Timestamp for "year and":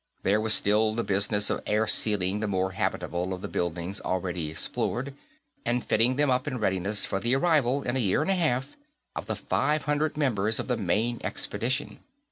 7.99-8.31